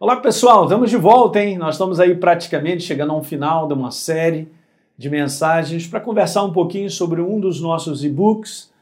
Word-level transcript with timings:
Olá 0.00 0.16
pessoal, 0.16 0.64
estamos 0.64 0.90
de 0.90 0.96
volta, 0.96 1.40
hein? 1.40 1.56
Nós 1.56 1.76
estamos 1.76 2.00
aí 2.00 2.16
praticamente 2.16 2.82
chegando 2.82 3.12
a 3.12 3.16
um 3.16 3.22
final 3.22 3.68
de 3.68 3.74
uma 3.74 3.92
série 3.92 4.48
de 4.98 5.08
mensagens 5.08 5.86
para 5.86 6.00
conversar 6.00 6.42
um 6.42 6.52
pouquinho 6.52 6.90
sobre 6.90 7.20
um 7.22 7.38
dos 7.38 7.60
nossos 7.60 8.04
e-books, 8.04 8.72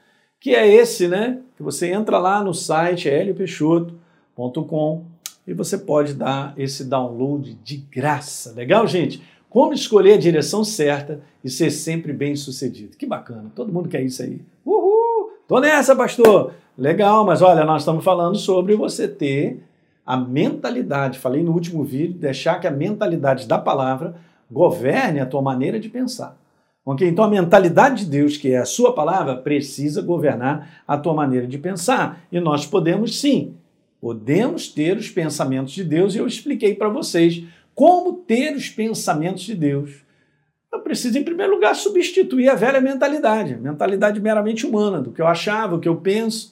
que 0.40 0.54
é 0.54 0.67
esse, 0.67 1.06
né? 1.09 1.38
Que 1.54 1.62
você 1.62 1.93
entra 1.93 2.17
lá 2.19 2.43
no 2.43 2.54
site 2.54 3.11
heliopeixoto.com 3.11 5.04
e 5.46 5.53
você 5.53 5.77
pode 5.77 6.14
dar 6.14 6.54
esse 6.56 6.83
download 6.83 7.59
de 7.63 7.77
graça. 7.77 8.55
Legal, 8.55 8.87
gente? 8.87 9.23
Como 9.51 9.75
escolher 9.75 10.15
a 10.15 10.19
direção 10.19 10.65
certa 10.65 11.21
e 11.45 11.51
ser 11.51 11.71
sempre 11.71 12.15
bem 12.15 12.35
sucedido. 12.35 12.97
Que 12.97 13.05
bacana, 13.05 13.53
todo 13.55 13.71
mundo 13.71 13.91
quer 13.91 14.01
isso 14.01 14.23
aí. 14.23 14.41
Uhul! 14.65 15.31
Tô 15.47 15.61
nessa, 15.61 15.95
pastor! 15.95 16.55
Legal, 16.77 17.27
mas 17.27 17.43
olha, 17.43 17.67
nós 17.67 17.83
estamos 17.83 18.03
falando 18.03 18.39
sobre 18.39 18.75
você 18.75 19.07
ter 19.07 19.63
a 20.05 20.16
mentalidade, 20.16 21.19
falei 21.19 21.43
no 21.43 21.53
último 21.53 21.84
vídeo, 21.84 22.19
deixar 22.19 22.61
que 22.61 22.66
a 22.66 22.71
mentalidade 22.71 23.47
da 23.47 23.59
palavra 23.59 24.16
governe 24.51 25.20
a 25.20 25.27
tua 25.27 25.41
maneira 25.41 25.78
de 25.78 25.88
pensar. 25.88 26.37
Ok? 26.84 27.09
Então 27.09 27.25
a 27.25 27.28
mentalidade 27.28 28.05
de 28.05 28.11
Deus, 28.11 28.37
que 28.37 28.52
é 28.52 28.59
a 28.59 28.65
sua 28.65 28.92
palavra, 28.92 29.37
precisa 29.37 30.02
governar 30.02 30.83
a 30.87 30.98
tua 30.98 31.15
maneira 31.15 31.47
de 31.47 31.56
pensar. 31.56 32.25
E 32.30 32.41
nós 32.41 32.66
podemos 32.66 33.20
sim, 33.20 33.55
podemos 34.01 34.69
ter 34.69 34.97
os 34.97 35.09
pensamentos 35.09 35.73
de 35.73 35.84
Deus, 35.84 36.14
e 36.14 36.19
eu 36.19 36.27
expliquei 36.27 36.75
para 36.75 36.89
vocês 36.89 37.45
como 37.75 38.14
ter 38.14 38.55
os 38.56 38.69
pensamentos 38.69 39.45
de 39.45 39.55
Deus. 39.55 40.03
Eu 40.73 40.80
preciso, 40.80 41.19
em 41.19 41.25
primeiro 41.25 41.55
lugar, 41.55 41.77
substituir 41.77 42.48
a 42.48 42.55
velha 42.55 42.80
mentalidade, 42.80 43.56
mentalidade 43.56 44.20
meramente 44.20 44.66
humana, 44.66 45.00
do 45.00 45.12
que 45.12 45.23
eu 45.23 45.27
achava, 45.27 45.77
o 45.77 45.80
que 45.80 45.89
eu 45.89 45.97
penso. 45.97 46.52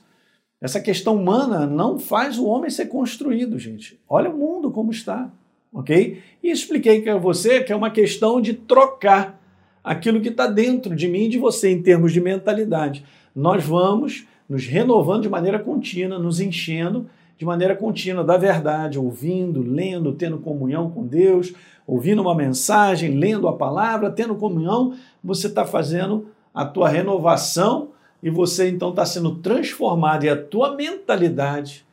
Essa 0.60 0.80
questão 0.80 1.16
humana 1.16 1.66
não 1.66 1.98
faz 1.98 2.38
o 2.38 2.46
homem 2.46 2.68
ser 2.68 2.86
construído, 2.86 3.58
gente. 3.58 3.98
Olha 4.08 4.28
o 4.28 4.36
mundo 4.36 4.70
como 4.70 4.90
está, 4.90 5.30
ok? 5.72 6.22
E 6.42 6.50
expliquei 6.50 7.00
para 7.00 7.16
você 7.16 7.62
que 7.62 7.72
é 7.72 7.76
uma 7.76 7.90
questão 7.90 8.40
de 8.40 8.52
trocar 8.52 9.40
aquilo 9.82 10.20
que 10.20 10.28
está 10.28 10.46
dentro 10.46 10.94
de 10.94 11.08
mim 11.08 11.24
e 11.24 11.28
de 11.28 11.38
você 11.38 11.70
em 11.70 11.82
termos 11.82 12.12
de 12.12 12.20
mentalidade. 12.20 13.04
Nós 13.34 13.64
vamos 13.64 14.26
nos 14.46 14.66
renovando 14.66 15.22
de 15.22 15.28
maneira 15.30 15.58
contínua, 15.58 16.18
nos 16.18 16.40
enchendo 16.40 17.06
de 17.38 17.46
maneira 17.46 17.74
contínua 17.74 18.22
da 18.22 18.36
verdade, 18.36 18.98
ouvindo, 18.98 19.62
lendo, 19.62 20.12
tendo 20.12 20.36
comunhão 20.36 20.90
com 20.90 21.06
Deus, 21.06 21.54
ouvindo 21.86 22.20
uma 22.20 22.34
mensagem, 22.34 23.16
lendo 23.16 23.48
a 23.48 23.56
palavra, 23.56 24.10
tendo 24.10 24.34
comunhão, 24.34 24.94
você 25.24 25.46
está 25.46 25.64
fazendo 25.64 26.26
a 26.52 26.66
tua 26.66 26.90
renovação 26.90 27.92
e 28.22 28.30
você 28.30 28.68
então 28.68 28.90
está 28.90 29.04
sendo 29.04 29.36
transformado 29.36 30.24
e 30.24 30.28
a 30.28 30.36
tua 30.36 30.74
mentalidade 30.74 31.86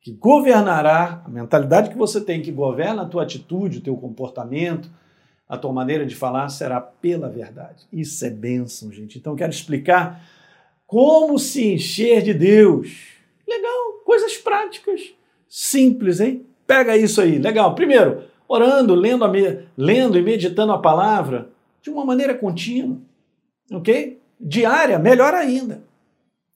que 0.00 0.12
governará, 0.12 1.22
a 1.24 1.28
mentalidade 1.28 1.90
que 1.90 1.96
você 1.96 2.20
tem 2.20 2.42
que 2.42 2.50
governa 2.50 3.02
a 3.02 3.06
tua 3.06 3.22
atitude, 3.22 3.78
o 3.78 3.82
teu 3.82 3.96
comportamento, 3.96 4.90
a 5.48 5.56
tua 5.56 5.72
maneira 5.72 6.04
de 6.04 6.14
falar 6.14 6.48
será 6.48 6.80
pela 6.80 7.28
verdade. 7.28 7.84
Isso 7.92 8.24
é 8.24 8.30
bênção, 8.30 8.90
gente. 8.90 9.18
Então 9.18 9.36
quero 9.36 9.52
explicar 9.52 10.24
como 10.86 11.38
se 11.38 11.74
encher 11.74 12.22
de 12.22 12.34
Deus. 12.34 13.12
Legal, 13.46 13.92
coisas 14.04 14.36
práticas, 14.38 15.12
simples, 15.48 16.20
hein? 16.20 16.46
Pega 16.66 16.96
isso 16.96 17.20
aí. 17.20 17.38
Legal. 17.38 17.74
Primeiro, 17.74 18.24
orando, 18.48 18.94
lendo, 18.94 19.24
lendo 19.76 20.18
e 20.18 20.22
meditando 20.22 20.72
a 20.72 20.78
palavra 20.78 21.50
de 21.82 21.90
uma 21.90 22.04
maneira 22.04 22.34
contínua. 22.34 22.98
OK? 23.70 24.21
Diária, 24.42 24.98
melhor 24.98 25.32
ainda. 25.32 25.82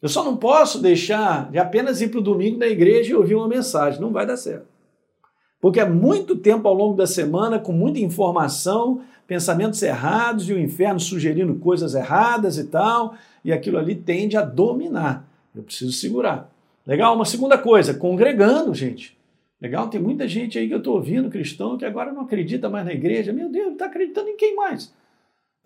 Eu 0.02 0.08
só 0.08 0.24
não 0.24 0.36
posso 0.36 0.80
deixar 0.80 1.50
de 1.50 1.58
apenas 1.58 2.00
ir 2.00 2.08
para 2.08 2.20
o 2.20 2.22
domingo 2.22 2.58
na 2.58 2.66
igreja 2.66 3.12
e 3.12 3.14
ouvir 3.14 3.34
uma 3.34 3.48
mensagem. 3.48 4.00
Não 4.00 4.10
vai 4.10 4.26
dar 4.26 4.36
certo. 4.36 4.66
Porque 5.60 5.80
é 5.80 5.88
muito 5.88 6.36
tempo 6.36 6.68
ao 6.68 6.74
longo 6.74 6.96
da 6.96 7.06
semana, 7.06 7.58
com 7.58 7.72
muita 7.72 7.98
informação, 7.98 9.00
pensamentos 9.26 9.82
errados 9.82 10.48
e 10.48 10.52
o 10.52 10.58
inferno 10.58 11.00
sugerindo 11.00 11.54
coisas 11.56 11.94
erradas 11.94 12.58
e 12.58 12.64
tal, 12.64 13.14
e 13.44 13.52
aquilo 13.52 13.78
ali 13.78 13.94
tende 13.94 14.36
a 14.36 14.42
dominar. 14.42 15.26
Eu 15.54 15.62
preciso 15.62 15.92
segurar. 15.92 16.50
Legal? 16.86 17.14
Uma 17.14 17.24
segunda 17.24 17.56
coisa, 17.56 17.94
congregando, 17.94 18.74
gente. 18.74 19.16
Legal? 19.60 19.88
Tem 19.88 20.00
muita 20.00 20.28
gente 20.28 20.58
aí 20.58 20.68
que 20.68 20.74
eu 20.74 20.78
estou 20.78 20.94
ouvindo, 20.94 21.30
cristão, 21.30 21.78
que 21.78 21.84
agora 21.84 22.12
não 22.12 22.22
acredita 22.22 22.68
mais 22.68 22.84
na 22.84 22.92
igreja. 22.92 23.32
Meu 23.32 23.48
Deus, 23.48 23.72
está 23.72 23.86
acreditando 23.86 24.28
em 24.28 24.36
quem 24.36 24.54
mais? 24.54 24.92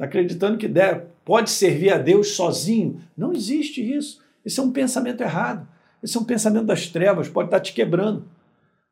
Está 0.01 0.07
acreditando 0.07 0.57
que 0.57 0.67
deve, 0.67 1.03
pode 1.27 1.51
servir 1.51 1.93
a 1.93 1.99
Deus 1.99 2.29
sozinho. 2.29 3.03
Não 3.15 3.35
existe 3.35 3.83
isso. 3.83 4.23
Esse 4.43 4.59
é 4.59 4.63
um 4.63 4.73
pensamento 4.73 5.21
errado. 5.21 5.69
Esse 6.03 6.17
é 6.17 6.21
um 6.21 6.25
pensamento 6.25 6.65
das 6.65 6.87
trevas, 6.87 7.29
pode 7.29 7.49
estar 7.49 7.61
te 7.61 7.75
quebrando. 7.75 8.25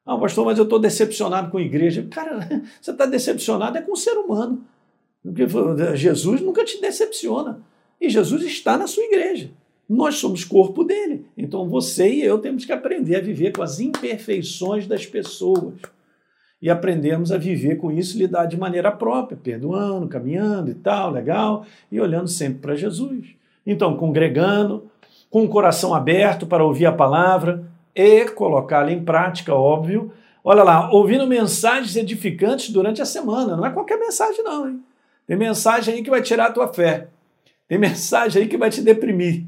Ah, 0.04 0.18
pastor, 0.18 0.44
mas 0.44 0.58
eu 0.58 0.64
estou 0.64 0.78
decepcionado 0.78 1.50
com 1.50 1.56
a 1.56 1.62
igreja. 1.62 2.06
Cara, 2.10 2.46
você 2.78 2.90
está 2.90 3.06
decepcionado 3.06 3.78
é 3.78 3.80
com 3.80 3.92
o 3.92 3.96
ser 3.96 4.18
humano. 4.18 4.62
Jesus 5.94 6.42
nunca 6.42 6.62
te 6.62 6.78
decepciona. 6.78 7.62
E 7.98 8.10
Jesus 8.10 8.42
está 8.42 8.76
na 8.76 8.86
sua 8.86 9.04
igreja. 9.04 9.50
Nós 9.88 10.16
somos 10.16 10.44
corpo 10.44 10.84
dele. 10.84 11.24
Então 11.38 11.70
você 11.70 12.06
e 12.12 12.22
eu 12.22 12.38
temos 12.38 12.66
que 12.66 12.72
aprender 12.72 13.16
a 13.16 13.22
viver 13.22 13.52
com 13.52 13.62
as 13.62 13.80
imperfeições 13.80 14.86
das 14.86 15.06
pessoas 15.06 15.72
e 16.60 16.68
aprendemos 16.68 17.30
a 17.30 17.38
viver 17.38 17.76
com 17.76 17.90
isso 17.90 18.16
e 18.16 18.20
lidar 18.20 18.46
de 18.46 18.56
maneira 18.56 18.90
própria, 18.90 19.38
perdoando, 19.40 20.08
caminhando 20.08 20.70
e 20.70 20.74
tal, 20.74 21.10
legal, 21.10 21.64
e 21.90 22.00
olhando 22.00 22.28
sempre 22.28 22.58
para 22.60 22.74
Jesus. 22.74 23.28
Então, 23.64 23.96
congregando, 23.96 24.90
com 25.30 25.44
o 25.44 25.48
coração 25.48 25.94
aberto 25.94 26.46
para 26.46 26.64
ouvir 26.64 26.86
a 26.86 26.92
palavra 26.92 27.64
e 27.94 28.24
colocá-la 28.26 28.90
em 28.90 29.04
prática, 29.04 29.54
óbvio. 29.54 30.12
Olha 30.42 30.62
lá, 30.62 30.90
ouvindo 30.90 31.26
mensagens 31.26 31.94
edificantes 31.96 32.70
durante 32.70 33.02
a 33.02 33.06
semana, 33.06 33.56
não 33.56 33.66
é 33.66 33.70
qualquer 33.70 33.98
mensagem, 33.98 34.42
não, 34.42 34.68
hein? 34.68 34.80
Tem 35.26 35.36
mensagem 35.36 35.94
aí 35.94 36.02
que 36.02 36.08
vai 36.08 36.22
tirar 36.22 36.46
a 36.46 36.52
tua 36.52 36.72
fé. 36.72 37.08
Tem 37.68 37.76
mensagem 37.78 38.42
aí 38.42 38.48
que 38.48 38.56
vai 38.56 38.70
te 38.70 38.80
deprimir. 38.80 39.44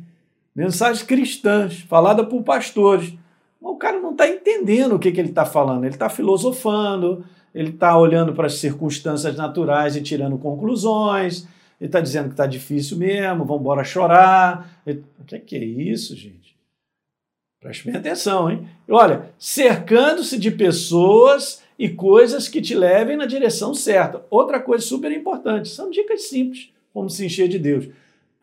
Mensagens 0.54 1.02
cristãs, 1.02 1.80
falada 1.80 2.22
por 2.22 2.42
pastores 2.42 3.14
o 3.60 3.76
cara 3.76 4.00
não 4.00 4.12
está 4.12 4.28
entendendo 4.28 4.94
o 4.94 4.98
que, 4.98 5.12
que 5.12 5.20
ele 5.20 5.28
está 5.28 5.44
falando. 5.44 5.84
Ele 5.84 5.94
está 5.94 6.08
filosofando, 6.08 7.24
ele 7.54 7.70
está 7.70 7.96
olhando 7.98 8.32
para 8.32 8.46
as 8.46 8.54
circunstâncias 8.54 9.36
naturais 9.36 9.96
e 9.96 10.02
tirando 10.02 10.38
conclusões. 10.38 11.46
Ele 11.80 11.88
está 11.88 12.00
dizendo 12.00 12.26
que 12.26 12.34
está 12.34 12.46
difícil 12.46 12.96
mesmo, 12.96 13.44
vamos 13.44 13.60
embora 13.60 13.84
chorar. 13.84 14.80
Ele... 14.86 15.04
O 15.18 15.24
que 15.24 15.34
é, 15.34 15.38
que 15.38 15.56
é 15.56 15.64
isso, 15.64 16.16
gente? 16.16 16.56
Preste 17.60 17.84
bem 17.84 17.96
atenção, 17.96 18.50
hein? 18.50 18.66
olha, 18.88 19.30
cercando-se 19.38 20.38
de 20.38 20.50
pessoas 20.50 21.62
e 21.78 21.90
coisas 21.90 22.48
que 22.48 22.60
te 22.60 22.74
levem 22.74 23.18
na 23.18 23.26
direção 23.26 23.74
certa. 23.74 24.24
Outra 24.30 24.58
coisa 24.58 24.82
super 24.84 25.12
importante, 25.12 25.68
são 25.68 25.90
dicas 25.90 26.22
simples, 26.22 26.70
como 26.92 27.10
se 27.10 27.26
encher 27.26 27.48
de 27.48 27.58
Deus. 27.58 27.88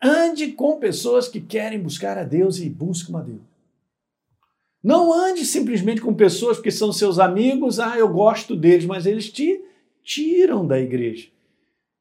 Ande 0.00 0.52
com 0.52 0.78
pessoas 0.78 1.26
que 1.26 1.40
querem 1.40 1.80
buscar 1.80 2.16
a 2.16 2.22
Deus 2.22 2.60
e 2.60 2.70
buscam 2.70 3.18
a 3.18 3.22
Deus. 3.22 3.47
Não 4.82 5.12
ande 5.12 5.44
simplesmente 5.44 6.00
com 6.00 6.14
pessoas 6.14 6.56
porque 6.56 6.70
são 6.70 6.92
seus 6.92 7.18
amigos, 7.18 7.80
ah, 7.80 7.98
eu 7.98 8.08
gosto 8.08 8.54
deles, 8.54 8.86
mas 8.86 9.06
eles 9.06 9.30
te 9.30 9.60
tiram 10.02 10.66
da 10.66 10.78
igreja. 10.78 11.28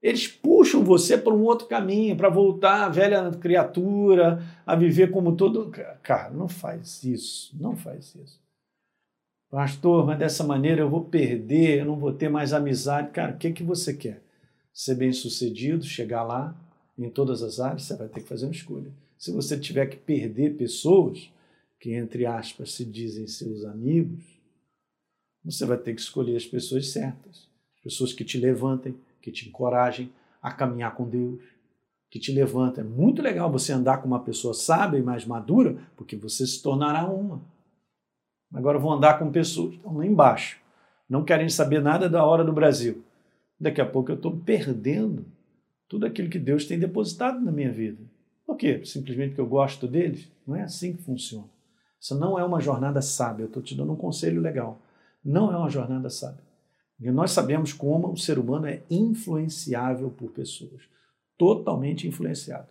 Eles 0.02 0.28
puxam 0.28 0.84
você 0.84 1.18
para 1.18 1.34
um 1.34 1.44
outro 1.44 1.68
caminho, 1.68 2.16
para 2.16 2.30
voltar 2.30 2.86
à 2.86 2.90
velha 2.90 3.32
criatura, 3.32 4.44
a 4.66 4.76
viver 4.76 5.10
como 5.10 5.36
todo. 5.36 5.72
Cara, 6.04 6.30
não 6.30 6.48
faz 6.48 7.04
isso, 7.04 7.56
não 7.60 7.76
faz 7.76 8.14
isso. 8.16 8.40
Pastor, 9.50 10.06
mas 10.06 10.20
dessa 10.20 10.44
maneira 10.44 10.82
eu 10.82 10.90
vou 10.90 11.06
perder, 11.06 11.80
eu 11.80 11.86
não 11.86 11.98
vou 11.98 12.14
ter 12.14 12.30
mais 12.30 12.54
amizade. 12.54 13.12
Cara, 13.12 13.34
o 13.34 13.38
que, 13.38 13.52
que 13.52 13.64
você 13.64 13.94
quer? 13.94 14.22
Ser 14.72 14.96
bem 14.96 15.12
sucedido, 15.12 15.84
chegar 15.84 16.24
lá 16.24 16.56
em 16.98 17.10
todas 17.10 17.42
as 17.42 17.60
áreas, 17.60 17.84
você 17.84 17.96
vai 17.96 18.08
ter 18.08 18.22
que 18.22 18.28
fazer 18.28 18.46
uma 18.46 18.52
escolha. 18.52 18.92
Se 19.18 19.32
você 19.32 19.58
tiver 19.58 19.88
que 19.88 19.98
perder 19.98 20.58
pessoas, 20.58 21.32
que, 21.80 21.94
entre 21.94 22.26
aspas, 22.26 22.74
se 22.74 22.86
dizem 22.86 23.28
seus 23.28 23.64
amigos, 23.66 24.24
você 25.44 25.66
vai 25.66 25.78
ter 25.78 25.94
que 25.94 26.02
escolher 26.02 26.36
as 26.36 26.46
pessoas 26.46 26.90
certas, 26.90 27.48
pessoas 27.84 28.12
que 28.14 28.26
te 28.26 28.38
levantem, 28.38 28.96
que 29.22 29.32
te 29.32 29.48
encorajem 29.48 30.12
a 30.42 30.52
caminhar 30.52 30.96
com 30.96 31.08
Deus, 31.08 31.42
que 32.10 32.20
te 32.20 32.32
levantem. 32.32 32.84
É 32.84 32.88
muito 32.88 33.22
legal 33.22 33.52
você 33.52 33.72
andar 33.72 34.02
com 34.02 34.08
uma 34.08 34.24
pessoa 34.24 34.54
sábia 34.54 34.98
e 34.98 35.04
mais 35.04 35.26
madura, 35.26 35.78
porque 35.96 36.16
você 36.16 36.46
se 36.46 36.62
tornará 36.62 37.08
uma. 37.08 37.42
Agora 38.54 38.80
vou 38.80 38.92
andar 38.92 39.20
com 39.20 39.32
pessoas 39.32 39.72
que 39.72 39.76
estão 39.78 39.98
lá 39.98 40.06
embaixo, 40.06 40.60
não 41.10 41.24
querem 41.24 41.50
saber 41.50 41.82
nada 41.82 42.10
da 42.10 42.26
hora 42.26 42.44
do 42.44 42.54
Brasil. 42.54 43.04
Daqui 43.60 43.82
a 43.82 43.86
pouco 43.86 44.12
eu 44.12 44.16
estou 44.16 44.38
perdendo 44.38 45.26
tudo 45.88 46.06
aquilo 46.06 46.30
que 46.30 46.40
Deus 46.40 46.66
tem 46.66 46.78
depositado 46.78 47.40
na 47.40 47.52
minha 47.52 47.72
vida. 47.72 48.02
Por 48.46 48.56
quê? 48.56 48.84
Simplesmente 48.86 49.30
porque 49.30 49.42
eu 49.42 49.48
gosto 49.48 49.88
deles? 49.88 50.30
Não 50.46 50.56
é 50.56 50.64
assim 50.64 50.96
que 50.96 51.04
funciona. 51.04 51.57
Isso 52.00 52.18
não 52.18 52.38
é 52.38 52.44
uma 52.44 52.60
jornada 52.60 53.02
sábia. 53.02 53.44
Eu 53.44 53.48
estou 53.48 53.62
te 53.62 53.76
dando 53.76 53.94
um 53.94 53.98
conselho 53.98 54.42
legal. 54.42 54.80
Não 55.24 55.52
é 55.52 55.58
uma 55.58 55.70
jornada 55.70 56.10
sábia. 56.10 56.44
E 57.00 57.12
nós 57.12 57.32
sabemos 57.32 57.74
como 57.74 58.12
o 58.12 58.18
ser 58.18 58.40
humano 58.40 58.68
é 58.68 58.82
influenciável 58.90 60.10
por 60.10 60.32
pessoas. 60.32 60.82
Totalmente 61.38 62.08
influenciado. 62.08 62.68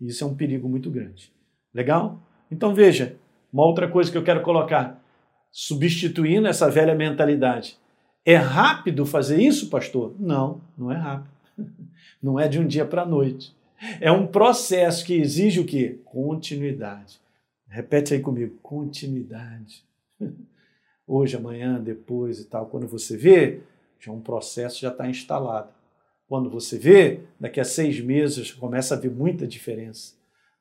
E 0.00 0.08
isso 0.08 0.24
é 0.24 0.26
um 0.26 0.34
perigo 0.34 0.68
muito 0.68 0.90
grande. 0.90 1.32
Legal? 1.74 2.20
Então 2.50 2.74
veja, 2.74 3.16
uma 3.52 3.66
outra 3.66 3.88
coisa 3.88 4.10
que 4.10 4.16
eu 4.16 4.24
quero 4.24 4.42
colocar, 4.42 5.02
substituindo 5.50 6.46
essa 6.46 6.70
velha 6.70 6.94
mentalidade. 6.94 7.78
É 8.24 8.36
rápido 8.36 9.06
fazer 9.06 9.40
isso, 9.40 9.70
pastor? 9.70 10.14
Não, 10.18 10.60
não 10.76 10.90
é 10.90 10.96
rápido. 10.96 11.30
Não 12.22 12.40
é 12.40 12.48
de 12.48 12.58
um 12.58 12.66
dia 12.66 12.84
para 12.84 13.02
a 13.02 13.06
noite. 13.06 13.54
É 14.00 14.10
um 14.10 14.26
processo 14.26 15.04
que 15.04 15.14
exige 15.14 15.60
o 15.60 15.66
quê? 15.66 16.00
Continuidade. 16.04 17.20
Repete 17.76 18.14
aí 18.14 18.20
comigo, 18.20 18.56
continuidade. 18.62 19.84
Hoje, 21.06 21.36
amanhã, 21.36 21.78
depois 21.78 22.40
e 22.40 22.46
tal. 22.46 22.64
Quando 22.64 22.88
você 22.88 23.18
vê, 23.18 23.60
já 24.00 24.10
um 24.10 24.20
processo 24.22 24.80
já 24.80 24.88
está 24.88 25.06
instalado. 25.06 25.68
Quando 26.26 26.48
você 26.48 26.78
vê, 26.78 27.20
daqui 27.38 27.60
a 27.60 27.64
seis 27.64 28.00
meses 28.00 28.50
começa 28.50 28.94
a 28.94 28.98
ver 28.98 29.10
muita 29.10 29.46
diferença. 29.46 30.14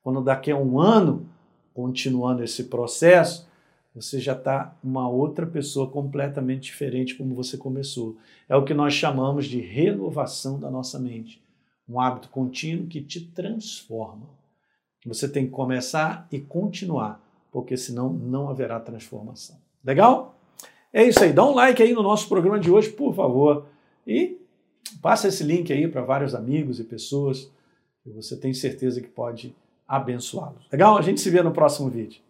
Quando 0.04 0.22
daqui 0.22 0.52
a 0.52 0.58
um 0.58 0.78
ano, 0.78 1.26
continuando 1.74 2.44
esse 2.44 2.66
processo, 2.66 3.48
você 3.96 4.20
já 4.20 4.34
está 4.34 4.78
uma 4.84 5.08
outra 5.08 5.48
pessoa 5.48 5.90
completamente 5.90 6.64
diferente 6.64 7.16
como 7.16 7.34
você 7.34 7.56
começou. 7.58 8.18
É 8.50 8.58
o 8.58 8.66
que 8.66 8.74
nós 8.74 8.94
chamamos 8.94 9.46
de 9.46 9.62
renovação 9.62 10.60
da 10.60 10.70
nossa 10.70 11.00
mente. 11.00 11.42
Um 11.88 11.98
hábito 11.98 12.28
contínuo 12.28 12.88
que 12.88 13.02
te 13.02 13.22
transforma. 13.22 14.28
Você 15.06 15.30
tem 15.30 15.46
que 15.46 15.52
começar 15.52 16.28
e 16.32 16.40
continuar, 16.40 17.22
porque 17.52 17.78
senão 17.78 18.12
não 18.12 18.50
haverá 18.50 18.80
transformação. 18.80 19.58
Legal? 19.84 20.36
É 20.92 21.04
isso 21.04 21.24
aí. 21.24 21.32
Dá 21.32 21.46
um 21.46 21.54
like 21.54 21.82
aí 21.84 21.94
no 21.94 22.02
nosso 22.02 22.28
programa 22.28 22.60
de 22.60 22.72
hoje, 22.72 22.90
por 22.90 23.14
favor. 23.14 23.66
E 24.08 24.38
passa 25.02 25.28
esse 25.28 25.44
link 25.44 25.72
aí 25.72 25.88
para 25.88 26.02
vários 26.02 26.34
amigos 26.34 26.80
e 26.80 26.84
pessoas 26.84 27.52
que 28.04 28.10
você 28.10 28.36
tem 28.36 28.54
certeza 28.54 29.02
que 29.02 29.08
pode 29.08 29.56
abençoá-los. 29.88 30.68
Legal? 30.72 30.98
A 30.98 31.02
gente 31.02 31.22
se 31.22 31.30
vê 31.30 31.44
no 31.44 31.52
próximo 31.52 31.90
vídeo. 31.90 32.22